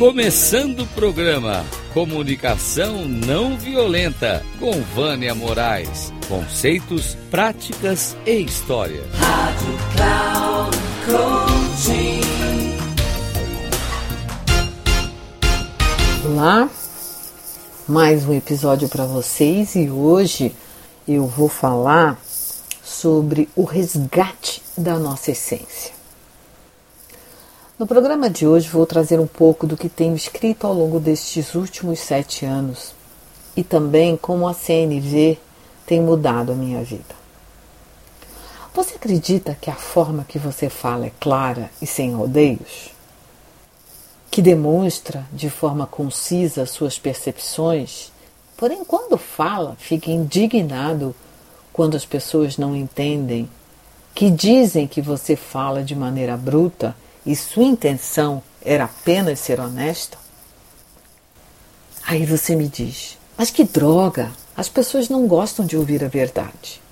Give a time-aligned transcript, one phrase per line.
[0.00, 6.10] Começando o programa Comunicação Não Violenta com Vânia Moraes.
[6.26, 9.04] Conceitos, práticas e história.
[9.12, 12.20] Rádio Cloud Coaching.
[16.24, 16.70] Olá,
[17.86, 20.56] mais um episódio para vocês e hoje
[21.06, 22.18] eu vou falar
[22.82, 25.99] sobre o resgate da nossa essência.
[27.80, 31.54] No programa de hoje vou trazer um pouco do que tenho escrito ao longo destes
[31.54, 32.92] últimos sete anos
[33.56, 35.38] e também como a CNV
[35.86, 37.16] tem mudado a minha vida.
[38.74, 42.90] Você acredita que a forma que você fala é clara e sem rodeios?
[44.30, 48.12] Que demonstra de forma concisa suas percepções,
[48.58, 51.16] porém, quando fala, fica indignado
[51.72, 53.48] quando as pessoas não entendem,
[54.14, 60.18] que dizem que você fala de maneira bruta e sua intenção era apenas ser honesta?
[62.06, 64.30] Aí você me diz: mas que droga!
[64.54, 66.82] As pessoas não gostam de ouvir a verdade.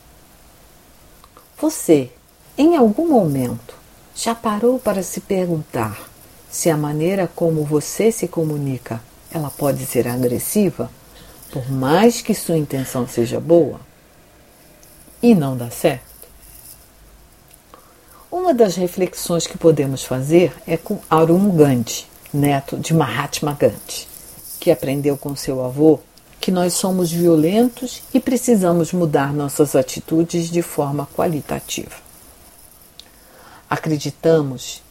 [1.60, 2.10] Você,
[2.56, 3.74] em algum momento,
[4.14, 6.08] já parou para se perguntar
[6.50, 10.90] se a maneira como você se comunica ela pode ser agressiva,
[11.52, 13.78] por mais que sua intenção seja boa?
[15.22, 16.07] E não dá certo?
[18.48, 24.08] Uma das reflexões que podemos fazer é com Arun Gandhi, neto de Mahatma Gandhi,
[24.58, 26.00] que aprendeu com seu avô
[26.40, 31.94] que nós somos violentos e precisamos mudar nossas atitudes de forma qualitativa.
[33.68, 34.82] Acreditamos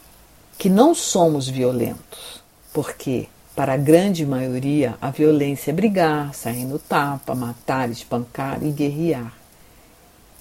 [0.56, 6.78] que não somos violentos, porque, para a grande maioria, a violência é brigar, sair no
[6.78, 9.37] tapa, matar, espancar e guerrear.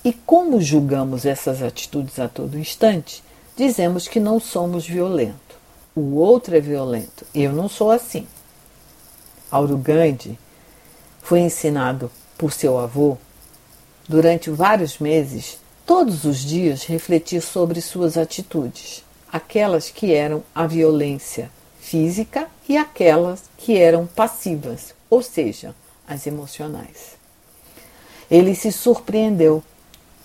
[0.06, 3.24] E como julgamos essas atitudes a todo instante,
[3.56, 5.56] dizemos que não somos violentos.
[5.96, 7.26] O outro é violento.
[7.34, 8.24] Eu não sou assim.
[9.50, 10.38] Auro Gandhi
[11.20, 12.08] foi ensinado
[12.38, 13.18] por seu avô,
[14.08, 19.02] durante vários meses, todos os dias refletir sobre suas atitudes,
[19.32, 21.50] aquelas que eram a violência
[21.80, 25.74] física e aquelas que eram passivas, ou seja,
[26.06, 27.16] as emocionais.
[28.30, 29.64] Ele se surpreendeu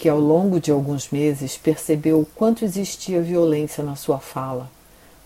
[0.01, 4.67] que ao longo de alguns meses percebeu o quanto existia violência na sua fala,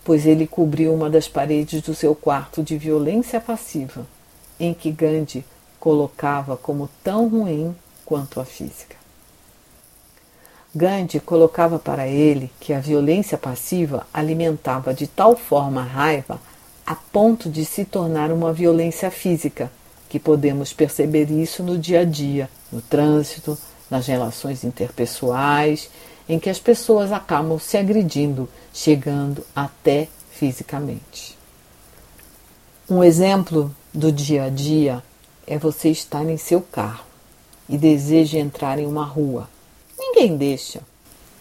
[0.04, 4.06] pois ele cobriu uma das paredes do seu quarto de violência passiva,
[4.60, 5.46] em que Gandhi
[5.80, 8.96] colocava como tão ruim quanto a física.
[10.74, 16.38] Gandhi colocava para ele que a violência passiva alimentava de tal forma a raiva
[16.86, 19.72] a ponto de se tornar uma violência física,
[20.10, 23.56] que podemos perceber isso no dia a dia, no trânsito,
[23.90, 25.90] nas relações interpessoais,
[26.28, 31.36] em que as pessoas acabam se agredindo, chegando até fisicamente.
[32.88, 35.02] Um exemplo do dia a dia
[35.46, 37.04] é você estar em seu carro
[37.68, 39.48] e deseja entrar em uma rua.
[39.98, 40.80] Ninguém deixa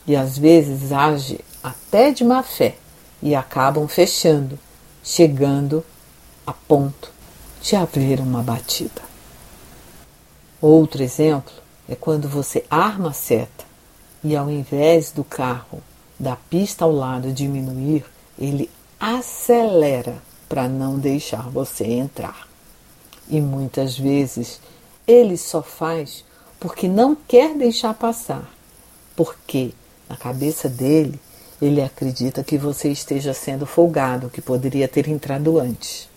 [0.07, 2.75] e às vezes age até de má fé
[3.22, 4.57] e acabam fechando,
[5.03, 5.83] chegando
[6.45, 7.12] a ponto
[7.62, 9.01] de haver uma batida.
[10.62, 13.66] Outro exemplo é quando você arma a seta
[14.23, 15.81] e ao invés do carro
[16.19, 18.03] da pista ao lado diminuir,
[18.40, 18.69] ele
[19.00, 20.16] acelera
[20.50, 22.47] para não deixar você entrar.
[23.29, 24.59] E muitas vezes
[25.07, 26.24] ele só faz
[26.59, 28.50] porque não quer deixar passar,
[29.16, 29.74] porque
[30.09, 31.19] na cabeça dele
[31.62, 36.09] ele acredita que você esteja sendo folgado, que poderia ter entrado antes.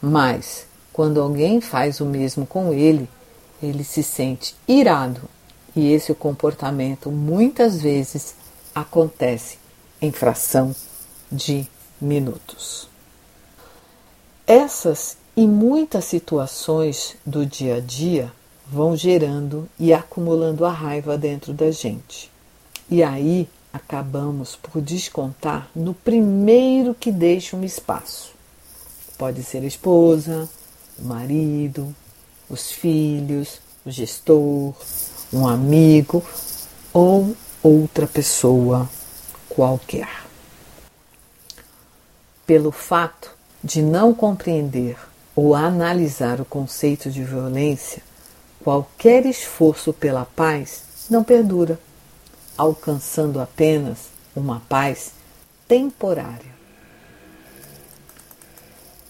[0.00, 3.08] Mas quando alguém faz o mesmo com ele,
[3.62, 5.22] ele se sente irado
[5.74, 8.34] e esse comportamento muitas vezes
[8.74, 9.58] acontece
[10.00, 10.74] em fração
[11.30, 11.66] de
[12.00, 12.88] minutos.
[14.46, 18.32] Essas e muitas situações do dia a dia
[18.66, 22.30] vão gerando e acumulando a raiva dentro da gente.
[22.90, 28.32] E aí acabamos por descontar no primeiro que deixa um espaço.
[29.18, 30.48] Pode ser a esposa,
[30.98, 31.94] o marido,
[32.48, 34.74] os filhos, o gestor,
[35.32, 36.24] um amigo
[36.92, 38.88] ou outra pessoa
[39.48, 40.08] qualquer.
[42.46, 43.30] Pelo fato
[43.62, 44.96] de não compreender
[45.34, 48.02] ou analisar o conceito de violência,
[48.62, 51.78] qualquer esforço pela paz não perdura,
[52.56, 55.12] alcançando apenas uma paz
[55.68, 56.54] temporária.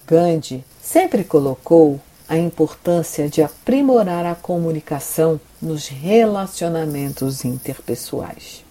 [0.07, 8.65] Gandhi sempre colocou a importância de aprimorar a comunicação nos relacionamentos interpessoais.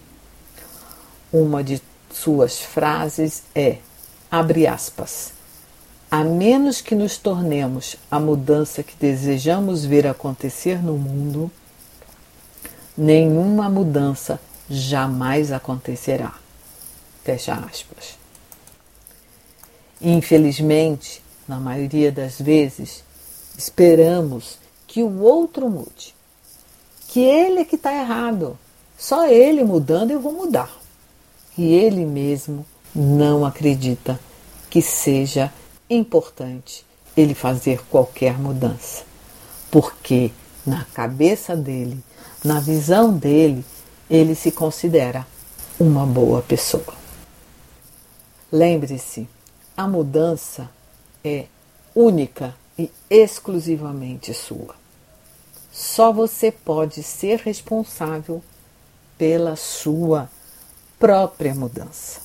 [1.31, 1.81] Uma de
[2.11, 3.77] suas frases é,
[4.29, 5.33] abre aspas,
[6.09, 11.51] a menos que nos tornemos a mudança que desejamos ver acontecer no mundo,
[12.97, 16.33] nenhuma mudança jamais acontecerá.
[17.23, 18.17] Fecha aspas.
[20.01, 23.03] Infelizmente, na maioria das vezes,
[23.57, 24.57] esperamos
[24.87, 26.15] que o outro mude.
[27.07, 28.57] Que ele é que está errado.
[28.97, 30.71] Só ele mudando eu vou mudar.
[31.57, 34.19] E ele mesmo não acredita
[34.69, 35.51] que seja
[35.89, 36.85] importante
[37.15, 39.03] ele fazer qualquer mudança.
[39.71, 40.31] Porque
[40.65, 42.03] na cabeça dele,
[42.43, 43.63] na visão dele,
[44.09, 45.25] ele se considera
[45.79, 46.93] uma boa pessoa.
[48.51, 49.27] Lembre-se,
[49.75, 50.69] a mudança
[51.23, 51.45] é
[51.93, 54.75] única e exclusivamente sua.
[55.71, 58.41] Só você pode ser responsável
[59.17, 60.29] pela sua
[60.99, 62.21] própria mudança.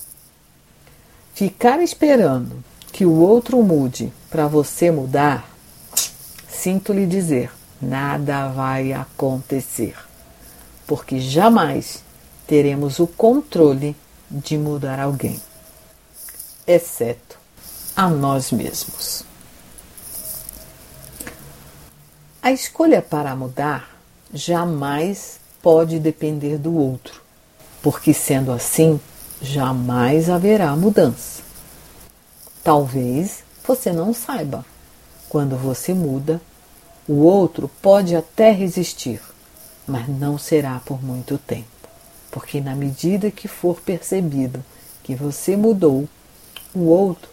[1.35, 2.63] Ficar esperando
[2.93, 5.49] que o outro mude para você mudar,
[6.49, 7.51] sinto lhe dizer,
[7.81, 9.97] nada vai acontecer,
[10.87, 12.03] porque jamais
[12.47, 13.97] teremos o controle
[14.31, 15.41] de mudar alguém,
[16.67, 17.39] exceto
[17.97, 19.30] a nós mesmos.
[22.43, 23.95] A escolha para mudar
[24.33, 27.21] jamais pode depender do outro,
[27.83, 28.99] porque sendo assim,
[29.43, 31.43] jamais haverá mudança.
[32.65, 34.65] Talvez você não saiba.
[35.29, 36.41] Quando você muda,
[37.07, 39.21] o outro pode até resistir,
[39.87, 41.69] mas não será por muito tempo,
[42.31, 44.65] porque na medida que for percebido
[45.03, 46.09] que você mudou,
[46.75, 47.29] o outro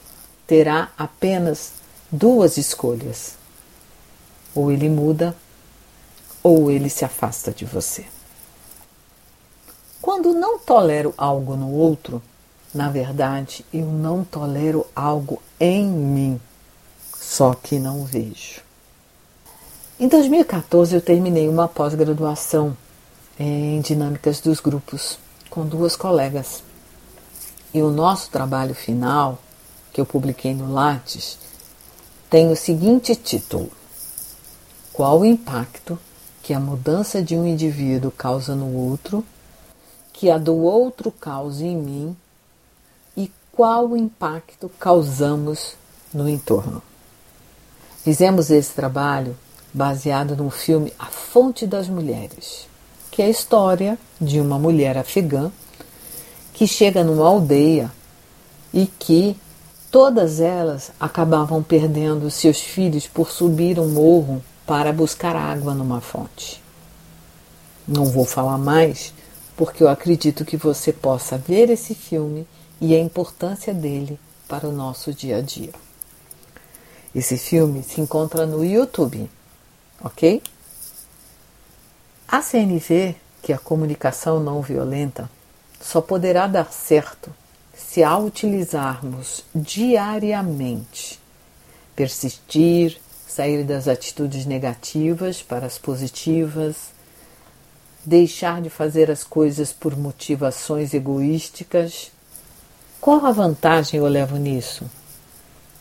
[0.45, 1.71] terá apenas
[2.11, 3.37] duas escolhas:
[4.57, 5.35] ou ele muda,
[6.41, 8.05] ou ele se afasta de você.
[10.01, 12.21] Quando não tolero algo no outro,
[12.73, 16.41] na verdade eu não tolero algo em mim,
[17.15, 18.61] só que não vejo.
[19.99, 22.75] Em 2014 eu terminei uma pós-graduação
[23.39, 25.19] em dinâmicas dos grupos
[25.51, 26.63] com duas colegas.
[27.71, 29.37] E o nosso trabalho final,
[29.93, 31.37] que eu publiquei no Lattes,
[32.27, 33.71] tem o seguinte título:
[34.97, 35.99] qual o impacto
[36.41, 39.23] que a mudança de um indivíduo causa no outro,
[40.11, 42.17] que a do outro causa em mim
[43.15, 45.75] e qual o impacto causamos
[46.11, 46.81] no entorno.
[48.03, 49.37] Fizemos esse trabalho
[49.71, 52.67] baseado no filme A Fonte das Mulheres,
[53.11, 55.51] que é a história de uma mulher afegã
[56.55, 57.91] que chega numa aldeia
[58.73, 59.37] e que
[59.91, 66.61] todas elas acabavam perdendo seus filhos por subir um morro para buscar água numa fonte.
[67.87, 69.13] Não vou falar mais,
[69.55, 72.45] porque eu acredito que você possa ver esse filme
[72.81, 75.71] e a importância dele para o nosso dia a dia.
[77.15, 79.29] Esse filme se encontra no YouTube,
[80.03, 80.43] ok?
[82.27, 85.29] A CNV, que é a comunicação não violenta,
[85.79, 87.33] só poderá dar certo
[87.73, 91.19] se a utilizarmos diariamente,
[91.95, 96.75] persistir, sair das atitudes negativas para as positivas,
[98.05, 102.11] deixar de fazer as coisas por motivações egoísticas.
[103.01, 104.85] Qual a vantagem eu levo nisso?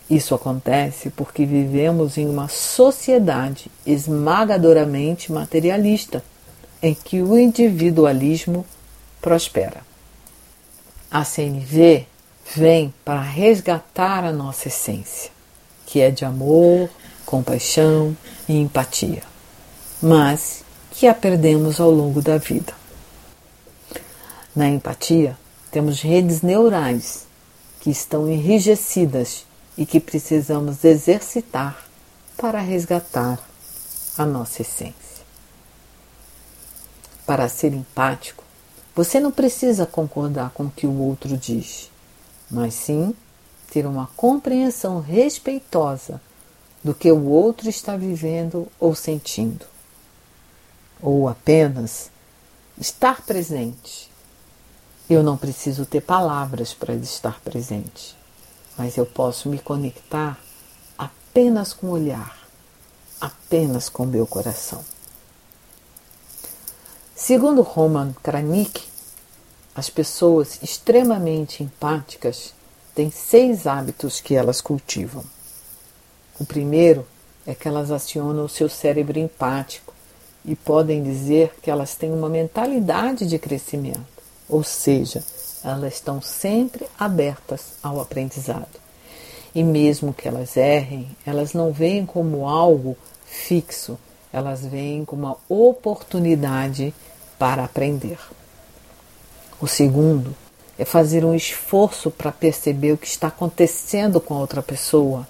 [0.08, 6.22] Isso acontece porque vivemos em uma sociedade esmagadoramente materialista,
[6.82, 8.64] em que o individualismo
[9.20, 9.80] prospera.
[11.10, 12.06] A CNV
[12.54, 15.30] vem para resgatar a nossa essência,
[15.86, 16.88] que é de amor,
[17.26, 18.16] compaixão
[18.48, 19.22] e empatia,
[20.00, 22.72] mas que a perdemos ao longo da vida.
[24.54, 25.36] Na empatia,
[25.70, 27.26] temos redes neurais
[27.80, 29.44] que estão enrijecidas
[29.76, 31.84] e que precisamos exercitar
[32.38, 33.38] para resgatar
[34.16, 34.94] a nossa essência.
[37.26, 38.44] Para ser empático,
[38.94, 41.90] você não precisa concordar com o que o outro diz,
[42.50, 43.14] mas sim
[43.70, 46.20] ter uma compreensão respeitosa
[46.86, 49.66] do que o outro está vivendo ou sentindo.
[51.02, 52.12] Ou apenas
[52.78, 54.08] estar presente.
[55.10, 58.16] Eu não preciso ter palavras para estar presente,
[58.78, 60.38] mas eu posso me conectar
[60.96, 62.38] apenas com o olhar,
[63.20, 64.84] apenas com meu coração.
[67.16, 68.84] Segundo Roman Kranik,
[69.74, 72.54] as pessoas extremamente empáticas
[72.94, 75.24] têm seis hábitos que elas cultivam.
[76.38, 77.06] O primeiro
[77.46, 79.94] é que elas acionam o seu cérebro empático
[80.44, 84.06] e podem dizer que elas têm uma mentalidade de crescimento,
[84.48, 85.24] ou seja,
[85.64, 88.78] elas estão sempre abertas ao aprendizado.
[89.54, 93.98] E mesmo que elas errem, elas não veem como algo fixo,
[94.32, 96.94] elas veem como uma oportunidade
[97.38, 98.18] para aprender.
[99.60, 100.36] O segundo
[100.78, 105.26] é fazer um esforço para perceber o que está acontecendo com a outra pessoa.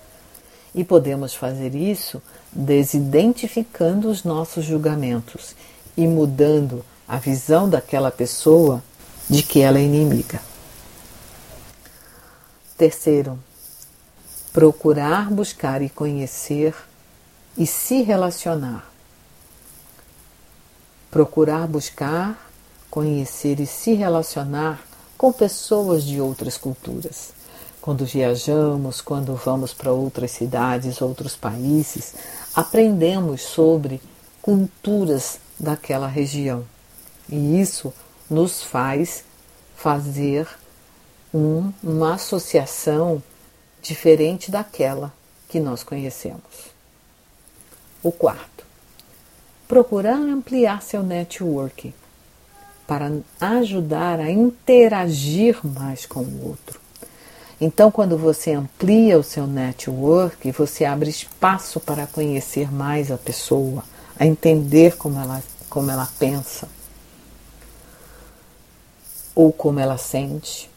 [0.76, 5.56] E podemos fazer isso desidentificando os nossos julgamentos
[5.96, 8.84] e mudando a visão daquela pessoa
[9.28, 10.40] de que ela é inimiga.
[12.76, 13.38] Terceiro,
[14.52, 16.74] procurar buscar e conhecer
[17.56, 18.86] e se relacionar.
[21.10, 22.50] Procurar buscar,
[22.90, 24.84] conhecer e se relacionar
[25.16, 27.32] com pessoas de outras culturas.
[27.86, 32.16] Quando viajamos, quando vamos para outras cidades, outros países,
[32.52, 34.02] aprendemos sobre
[34.42, 36.64] culturas daquela região.
[37.28, 37.94] E isso
[38.28, 39.22] nos faz
[39.76, 40.48] fazer
[41.32, 43.22] um, uma associação
[43.80, 45.14] diferente daquela
[45.48, 46.72] que nós conhecemos.
[48.02, 48.66] O quarto,
[49.68, 51.94] procurar ampliar seu network
[52.84, 56.84] para ajudar a interagir mais com o outro.
[57.60, 63.82] Então, quando você amplia o seu network, você abre espaço para conhecer mais a pessoa,
[64.18, 66.68] a entender como ela, como ela pensa
[69.34, 70.70] ou como ela sente.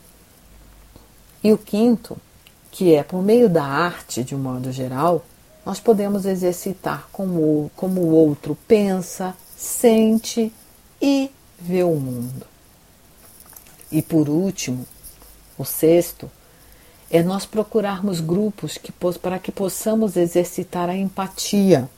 [1.44, 2.18] E o quinto,
[2.72, 5.26] que é por meio da arte de um modo geral,
[5.66, 10.54] nós podemos exercitar como, como o outro pensa, sente
[11.02, 12.46] e vê o mundo.
[13.92, 14.86] E por último,
[15.58, 16.30] o sexto,
[17.12, 21.90] é nós procurarmos grupos que, para que possamos exercitar a empatia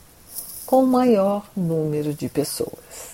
[0.64, 3.12] com o maior número de pessoas.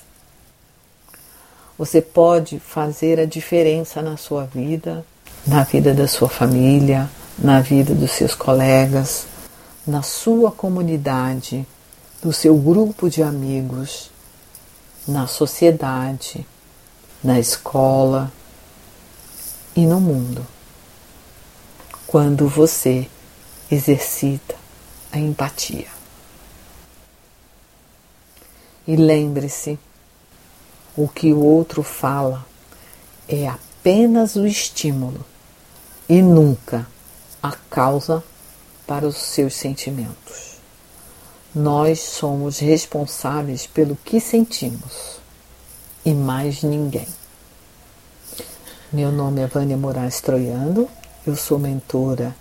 [1.77, 5.05] Você pode fazer a diferença na sua vida,
[5.47, 9.27] na vida da sua família, na vida dos seus colegas,
[9.87, 11.67] na sua comunidade,
[12.23, 14.11] no seu grupo de amigos,
[15.07, 16.47] na sociedade,
[17.23, 18.31] na escola
[19.75, 20.45] e no mundo
[22.09, 23.07] quando você
[23.71, 24.57] exercita
[25.13, 25.89] a empatia.
[28.87, 29.79] E lembre-se,
[30.97, 32.47] o que o outro fala
[33.29, 35.23] é apenas o estímulo
[36.09, 36.87] e nunca
[37.43, 38.25] a causa
[38.87, 40.57] para os seus sentimentos.
[41.55, 45.21] Nós somos responsáveis pelo que sentimos
[46.07, 47.07] e mais ninguém.
[48.91, 50.89] Meu nome é Vânia Moraes Troiano
[51.29, 52.35] eu sou mentora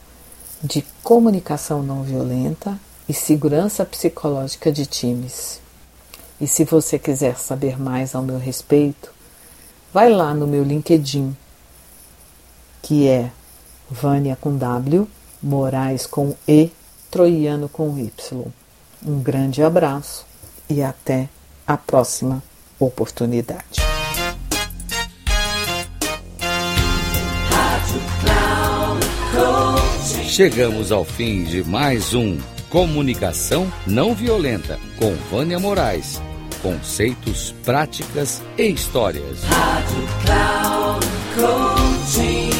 [0.64, 5.60] de comunicação não violenta e segurança psicológica de times.
[6.40, 9.12] E se você quiser saber mais ao meu respeito,
[9.94, 11.36] vai lá no meu LinkedIn,
[12.82, 13.30] que é
[13.90, 15.06] Vânia com W,
[15.44, 16.72] Moraes com E,
[17.12, 18.46] Troiano com Y.
[19.06, 20.26] Um grande abraço
[20.70, 21.28] e até
[21.66, 22.42] a próxima
[22.80, 23.97] oportunidade.
[30.38, 32.38] Chegamos ao fim de mais um
[32.70, 36.22] Comunicação Não Violenta com Vânia Moraes.
[36.62, 39.42] Conceitos, práticas e histórias.
[39.46, 42.52] Rádio Cloud Coaching.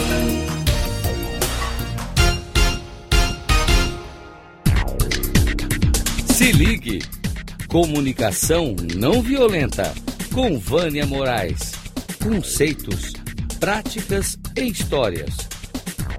[6.34, 7.04] Se ligue.
[7.68, 9.94] Comunicação não violenta
[10.34, 11.74] com Vânia Moraes.
[12.24, 13.14] Conceitos,
[13.60, 15.57] práticas e histórias.